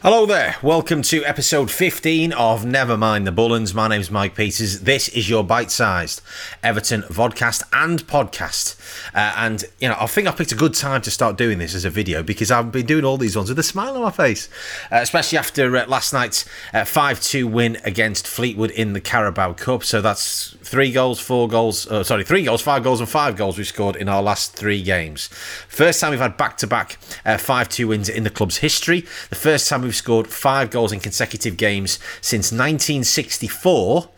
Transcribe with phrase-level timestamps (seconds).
[0.00, 0.54] Hello there.
[0.62, 3.74] Welcome to episode 15 of Never Mind the Bullens.
[3.74, 4.82] My name's Mike Peters.
[4.82, 6.22] This is your bite-sized
[6.62, 8.76] Everton vodcast and podcast.
[9.12, 11.74] Uh, and you know, I think I picked a good time to start doing this
[11.74, 14.12] as a video because I've been doing all these ones with a smile on my
[14.12, 14.48] face,
[14.92, 19.82] uh, especially after uh, last night's uh, 5-2 win against Fleetwood in the Carabao Cup.
[19.82, 21.88] So that's three goals, four goals.
[21.90, 24.80] Oh, sorry, three goals, five goals, and five goals we've scored in our last three
[24.80, 25.26] games.
[25.66, 29.00] First time we've had back-to-back 5-2 uh, wins in the club's history.
[29.30, 34.10] The first time we've scored five goals in consecutive games since 1964.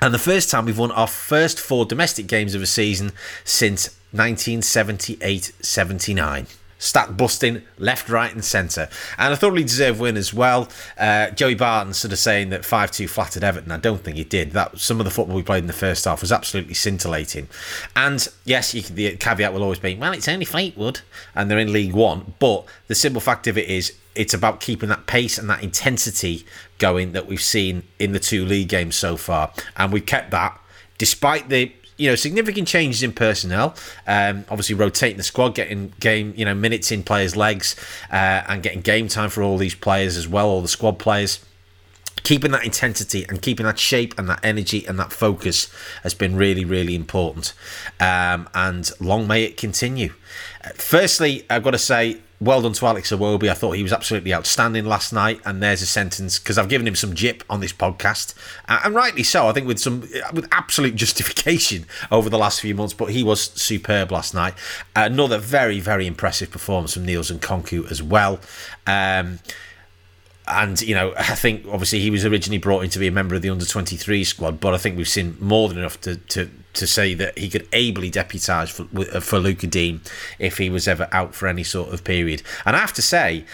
[0.00, 3.10] And the first time we've won our first four domestic games of a season
[3.44, 6.46] since 1978 79
[6.78, 8.88] stat busting left, right, and centre.
[9.18, 10.68] And a thoroughly deserved win as well.
[10.96, 13.72] Uh, Joey Barton sort of saying that 5 2 flattered Everton.
[13.72, 14.52] I don't think he did.
[14.52, 17.48] That Some of the football we played in the first half was absolutely scintillating.
[17.96, 21.00] And yes, can, the caveat will always be, well, it's only Fleetwood
[21.34, 22.34] and they're in League One.
[22.38, 26.44] But the simple fact of it is, it's about keeping that pace and that intensity
[26.78, 29.52] going that we've seen in the two league games so far.
[29.76, 30.60] And we've kept that
[30.98, 33.74] despite the you know significant changes in personnel.
[34.06, 37.76] Um, obviously, rotating the squad, getting game you know minutes in players' legs,
[38.10, 41.44] uh, and getting game time for all these players as well, all the squad players.
[42.24, 46.36] Keeping that intensity and keeping that shape and that energy and that focus has been
[46.36, 47.54] really, really important.
[48.00, 50.12] Um, and long may it continue.
[50.62, 53.50] Uh, firstly, I've got to say well done to Alex Iwobi.
[53.50, 55.40] I thought he was absolutely outstanding last night.
[55.44, 58.34] And there's a sentence because I've given him some jip on this podcast,
[58.68, 59.48] and rightly so.
[59.48, 60.00] I think with some
[60.32, 62.94] with absolute justification over the last few months.
[62.94, 64.54] But he was superb last night.
[64.94, 68.40] Another very very impressive performance from Niels Nkounkou as well.
[68.86, 69.40] Um,
[70.50, 73.34] and you know, I think obviously he was originally brought in to be a member
[73.34, 76.16] of the under twenty three squad, but I think we've seen more than enough to
[76.16, 80.00] to, to say that he could ably deputise for uh, for Lucas Digne
[80.38, 82.42] if he was ever out for any sort of period.
[82.64, 83.44] And I have to say.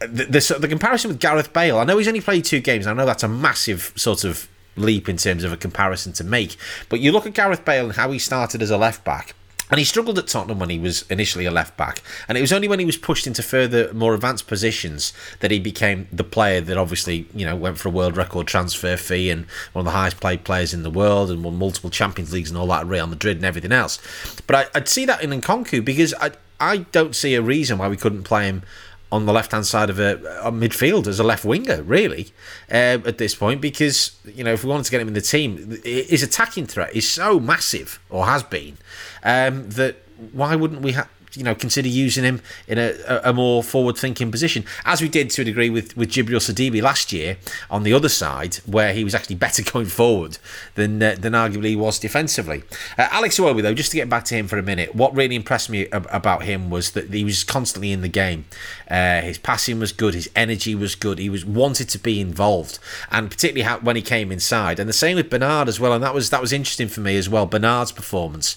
[0.00, 2.88] The, the, the comparison with Gareth Bale, I know he's only played two games.
[2.88, 6.56] I know that's a massive sort of leap in terms of a comparison to make.
[6.88, 9.36] But you look at Gareth Bale and how he started as a left back,
[9.72, 12.02] and he struggled at Tottenham when he was initially a left back.
[12.28, 15.58] And it was only when he was pushed into further, more advanced positions that he
[15.58, 19.46] became the player that obviously, you know, went for a world record transfer fee and
[19.72, 22.58] one of the highest paid players in the world and won multiple Champions Leagues and
[22.58, 23.98] all that at Real Madrid and everything else.
[24.46, 27.88] But I, would see that in Nkounkou because I, I don't see a reason why
[27.88, 28.64] we couldn't play him
[29.12, 32.32] on the left hand side of a, a, midfield as a left winger, really,
[32.70, 35.20] uh, at this point, because you know if we wanted to get him in the
[35.20, 38.78] team, his attacking threat is so massive, or has been,
[39.22, 39.96] um, that
[40.32, 41.08] why wouldn't we have?
[41.34, 42.94] You know consider using him in a,
[43.24, 44.64] a more forward thinking position.
[44.84, 47.38] As we did to a degree with with Djibril Sidibe last year
[47.70, 50.38] on the other side where he was actually better going forward
[50.74, 52.62] than uh, than arguably he was defensively.
[52.98, 55.36] Uh, Alex Iwobi though just to get back to him for a minute what really
[55.36, 58.44] impressed me ab- about him was that he was constantly in the game.
[58.90, 62.78] Uh, his passing was good his energy was good he was wanted to be involved.
[63.10, 66.02] And particularly how, when he came inside and the same with Bernard as well and
[66.02, 68.56] that was that was interesting for me as well Bernard's performance.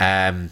[0.00, 0.50] Um,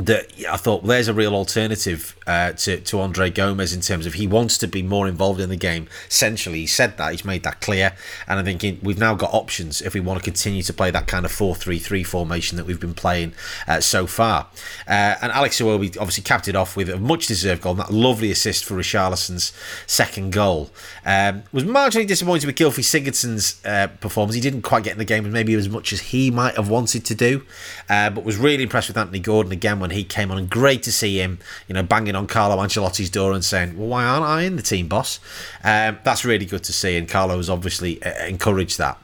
[0.00, 4.06] that I thought well, there's a real alternative uh, to to Andre Gomes in terms
[4.06, 5.88] of he wants to be more involved in the game.
[6.08, 7.94] Essentially, he said that he's made that clear,
[8.26, 11.06] and I think we've now got options if we want to continue to play that
[11.06, 13.34] kind of four-three-three formation that we've been playing
[13.68, 14.46] uh, so far.
[14.88, 17.92] Uh, and Alex Iwobi obviously capped it off with a much deserved goal, and that
[17.92, 19.52] lovely assist for Richarlison's
[19.86, 20.70] second goal.
[21.04, 24.34] Um, was marginally disappointed with Gylfi Sigurdsson's uh, performance.
[24.34, 27.04] He didn't quite get in the game maybe as much as he might have wanted
[27.04, 27.44] to do,
[27.88, 30.48] uh, but was really impressed with Anthony Gordon again when when he came on, and
[30.48, 34.04] great to see him, you know, banging on Carlo Ancelotti's door and saying, "Well, why
[34.04, 35.18] aren't I in the team, boss?"
[35.64, 38.98] Um, that's really good to see, and Carlo has obviously uh, encouraged that.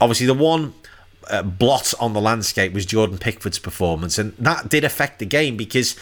[0.00, 0.72] Obviously, the one
[1.28, 5.58] uh, blot on the landscape was Jordan Pickford's performance, and that did affect the game
[5.58, 5.94] because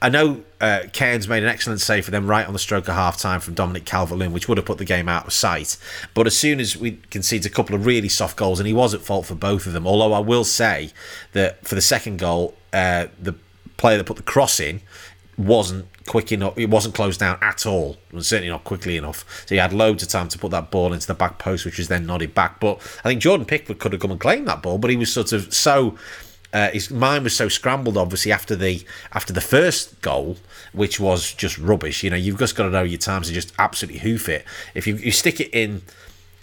[0.00, 2.94] I know uh, Cairns made an excellent save for them right on the stroke of
[2.94, 5.76] half time from Dominic Calvert Lewin, which would have put the game out of sight.
[6.12, 8.94] But as soon as we conceded a couple of really soft goals, and he was
[8.94, 10.90] at fault for both of them, although I will say
[11.34, 13.34] that for the second goal, uh, the
[13.76, 14.80] player that put the cross in
[15.38, 16.56] wasn't quick enough.
[16.56, 17.96] It wasn't closed down at all.
[18.12, 19.24] Was certainly not quickly enough.
[19.46, 21.78] So he had loads of time to put that ball into the back post, which
[21.78, 22.60] was then nodded back.
[22.60, 25.12] But I think Jordan Pickford could have come and claimed that ball, but he was
[25.12, 25.96] sort of so.
[26.54, 28.84] Uh, his mind was so scrambled, obviously after the
[29.14, 30.36] after the first goal,
[30.74, 32.02] which was just rubbish.
[32.02, 34.44] You know, you've just got to know your times and just absolutely hoof it.
[34.74, 35.80] If you, you stick it in,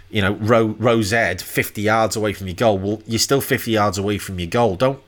[0.10, 3.72] you know, row row Z, fifty yards away from your goal, well, you're still fifty
[3.72, 4.75] yards away from your goal.
[4.75, 5.00] Don't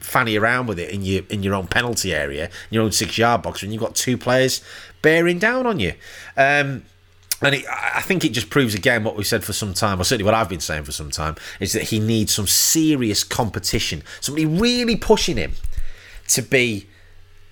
[0.00, 3.42] fanny around with it in your in your own penalty area, your own six yard
[3.42, 4.62] box, when you've got two players
[5.02, 5.94] bearing down on you.
[6.36, 6.84] Um,
[7.40, 10.04] and it, I think it just proves again what we've said for some time, or
[10.04, 14.02] certainly what I've been saying for some time, is that he needs some serious competition,
[14.20, 15.52] somebody really pushing him
[16.28, 16.88] to be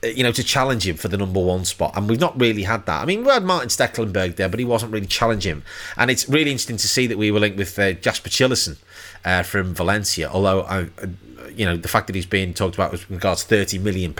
[0.02, 1.96] you know, to challenge him for the number one spot.
[1.96, 3.02] And we've not really had that.
[3.02, 5.62] I mean, we had Martin Stekelenburg there, but he wasn't really challenging.
[5.96, 8.76] And it's really interesting to see that we were linked with uh, Jasper Cillessen
[9.24, 10.28] uh, from Valencia.
[10.30, 10.88] Although, I,
[11.56, 14.14] you know, the fact that he's being talked about with regards to £30 million,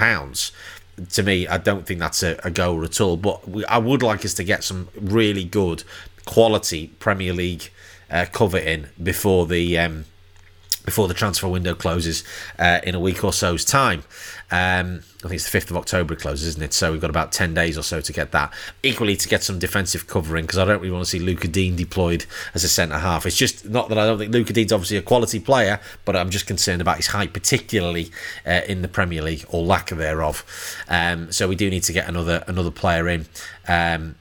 [1.11, 3.17] to me, I don't think that's a, a goal at all.
[3.17, 5.85] But we, I would like us to get some really good
[6.25, 7.71] quality Premier League
[8.11, 9.79] uh, cover in before the.
[9.79, 10.05] Um,
[10.87, 12.25] before the transfer window closes
[12.59, 14.05] uh, in a week or so's time.
[14.50, 16.73] Um, I think it's the 5th of October it closes, isn't it?
[16.73, 18.55] So we've got about 10 days or so to get that.
[18.85, 21.77] Equally, to get some defensive covering, because I don't really want to see Luca Digne
[21.77, 22.25] deployed
[22.55, 23.27] as a centre half.
[23.27, 26.31] It's just not that I don't think Luca Digne's obviously a quality player, but I'm
[26.31, 28.11] just concerned about his height, particularly
[28.47, 30.44] uh, in the Premier League, or lack thereof.
[30.88, 33.27] Um, so we do need to get another another player in.
[33.67, 34.15] Um,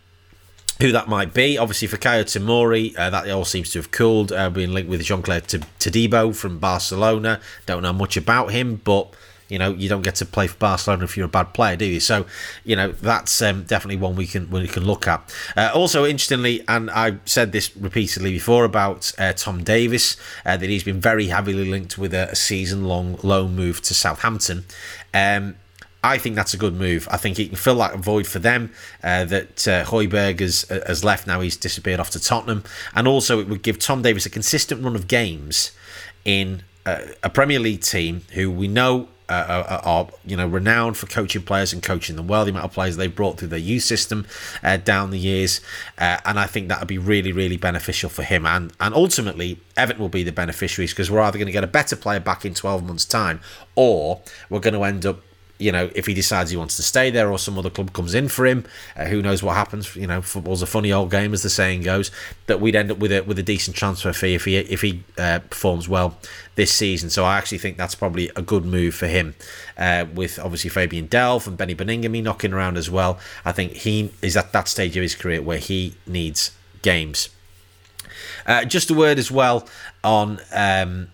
[0.80, 1.58] who that might be.
[1.58, 4.32] Obviously, for Tomori, uh, that all seems to have cooled.
[4.32, 7.40] Uh, being linked with Jean Clair Todibo from Barcelona.
[7.66, 9.14] Don't know much about him, but
[9.48, 11.86] you know you don't get to play for Barcelona if you're a bad player, do
[11.86, 12.00] you?
[12.00, 12.26] So
[12.64, 15.34] you know that's um, definitely one we can we can look at.
[15.56, 20.70] Uh, also, interestingly, and I said this repeatedly before about uh, Tom Davies, uh, that
[20.70, 24.66] he's been very heavily linked with a, a season-long loan move to Southampton.
[25.14, 25.56] Um,
[26.06, 27.08] I think that's a good move.
[27.10, 28.72] I think he can fill that void for them
[29.04, 31.26] uh, that uh, has, has left.
[31.26, 32.64] Now he's disappeared off to Tottenham.
[32.94, 35.72] And also, it would give Tom Davies a consistent run of games
[36.24, 40.96] in uh, a Premier League team who we know uh, are, are, you know renowned
[40.96, 42.46] for coaching players and coaching them well.
[42.46, 44.28] The amount of players they've brought through their youth system
[44.62, 45.62] uh, down the years,
[45.98, 48.46] uh, and I think that would be really really beneficial for him.
[48.46, 51.68] And and ultimately, Everton will be the beneficiaries because we're either going to get a
[51.80, 53.40] better player back in twelve months' time,
[53.74, 54.22] or
[54.52, 55.22] we're going to end up
[55.58, 58.14] you know, if he decides he wants to stay there or some other club comes
[58.14, 58.66] in for him,
[58.98, 59.96] uh, who knows what happens?
[59.96, 62.12] You know, football's a funny old game, as the saying goes.
[62.48, 65.04] That we'd end up with a with a decent transfer fee if he if he
[65.18, 66.18] uh, performs well
[66.56, 67.10] this season.
[67.10, 69.36] So I actually think that's probably a good move for him.
[69.78, 73.18] Uh, with obviously Fabian Delph and Beni Baningime knocking around as well.
[73.46, 77.30] I think he is at that stage of his career where he needs games.
[78.46, 79.68] Uh, just a word as well
[80.04, 80.40] on.
[80.54, 81.08] Um,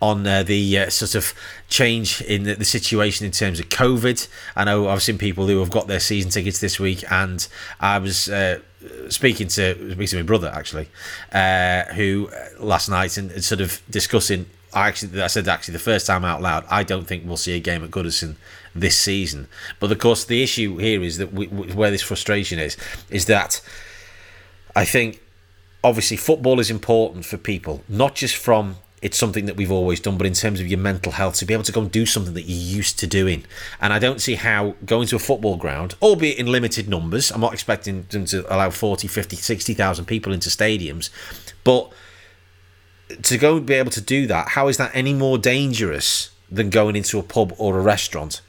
[0.00, 1.34] on uh, the uh, sort of
[1.68, 4.28] change in the, the, situation in terms of COVID.
[4.56, 7.46] I know I've seen people who have got their season tickets this week, and
[7.80, 8.60] I was uh,
[9.08, 10.88] speaking to speaking to my brother actually,
[11.32, 14.46] uh, who uh, last night and, and, sort of discussing.
[14.72, 16.64] I actually I said actually the first time out loud.
[16.68, 18.34] I don't think we'll see a game at Goodison
[18.74, 19.46] this season.
[19.78, 22.76] But of course, the issue here is that we, where this frustration is
[23.08, 23.60] is that
[24.74, 25.22] I think
[25.84, 30.16] obviously football is important for people, not just from it's something that we've always done,
[30.16, 32.32] but in terms of your mental health, to be able to go and do something
[32.32, 33.44] that you're used to doing.
[33.78, 37.42] And I don't see how going to a football ground, albeit in limited numbers, I'm
[37.42, 41.10] not expecting them to allow 40, 50, 60,000 people into stadiums,
[41.64, 41.92] but
[43.24, 46.70] to go and be able to do that, how is that any more dangerous than
[46.70, 48.40] going into a pub or a restaurant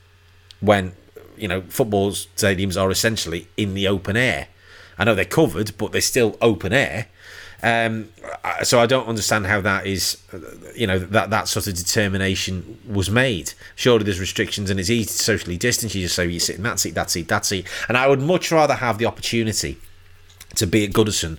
[0.62, 0.94] when,
[1.36, 4.48] you know, football stadiums are essentially in the open air?
[4.98, 7.08] I know they're covered, but they're still open air.
[7.64, 8.10] Um,
[8.64, 10.22] so I don't understand how that is,
[10.76, 13.54] you know, that that sort of determination was made.
[13.76, 15.96] Surely there's restrictions and it's easy to socially distance.
[15.96, 17.68] You just say you sit in that seat, that seat, that seat.
[17.88, 19.78] And I would much rather have the opportunity
[20.56, 21.38] to be at Goodison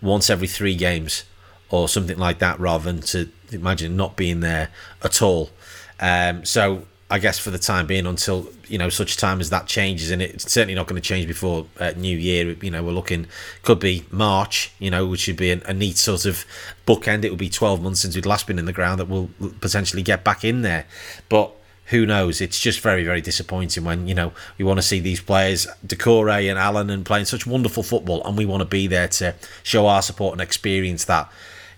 [0.00, 1.24] once every three games
[1.70, 4.70] or something like that rather than to imagine not being there
[5.02, 5.50] at all.
[5.98, 9.66] Um, so I guess for the time being, until you know such time as that
[9.66, 12.56] changes, and it's certainly not going to change before uh, New Year.
[12.62, 13.26] You know, we're looking
[13.62, 14.72] could be March.
[14.78, 16.44] You know, which would be a, a neat sort of
[16.86, 17.24] bookend.
[17.24, 19.30] It would be twelve months since we'd last been in the ground that we'll
[19.60, 20.86] potentially get back in there,
[21.28, 21.52] but
[21.86, 22.40] who knows?
[22.40, 26.48] It's just very, very disappointing when you know we want to see these players, Doucouré
[26.48, 29.86] and Allen, and playing such wonderful football, and we want to be there to show
[29.86, 31.30] our support and experience that,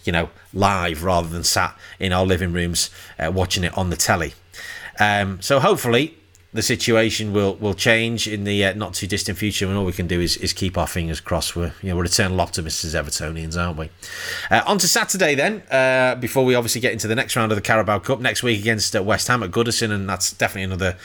[0.04, 3.97] you know, live rather than sat in our living rooms uh, watching it on the
[3.97, 4.35] telly.
[4.99, 6.17] Um, so hopefully
[6.57, 9.93] the situation will will change in the uh, not too distant future, and all we
[9.93, 11.55] can do is, is keep our fingers crossed.
[11.55, 13.91] We're you know we're eternal optimists as Evertonians, aren't we?
[14.50, 15.62] Uh, on to Saturday then.
[15.71, 18.59] Uh, before we obviously get into the next round of the Carabao Cup next week
[18.59, 20.97] against uh, West Ham at Goodison, and that's definitely another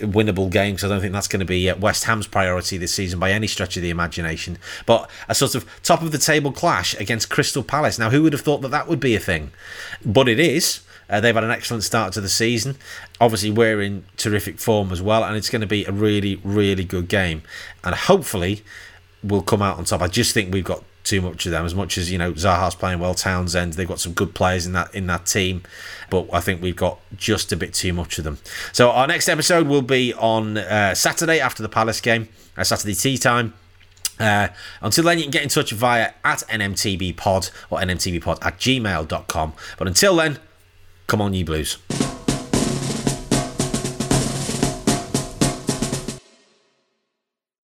[0.00, 2.94] winnable game because I don't think that's going to be uh, West Ham's priority this
[2.94, 4.58] season by any stretch of the imagination.
[4.84, 7.98] But a sort of top of the table clash against Crystal Palace.
[7.98, 9.52] Now, who would have thought that that would be a thing?
[10.04, 10.80] But it is.
[11.08, 12.76] Uh, they've had an excellent start to the season.
[13.20, 16.84] Obviously, we're in terrific form as well, and it's going to be a really, really
[16.84, 17.42] good game.
[17.82, 18.62] And hopefully,
[19.22, 20.02] we'll come out on top.
[20.02, 21.64] I just think we've got too much of them.
[21.64, 24.72] As much as you know, Zaha's playing well, Townsend, they've got some good players in
[24.74, 25.62] that in that team,
[26.10, 28.38] but I think we've got just a bit too much of them.
[28.72, 32.94] So our next episode will be on uh, Saturday after the Palace game, uh, Saturday
[32.94, 33.54] tea time.
[34.20, 34.48] Uh,
[34.82, 39.52] until then, you can get in touch via at NMTBpod or NMTBpod at gmail.com.
[39.78, 40.38] But until then,
[41.08, 41.78] Come on, you Blues.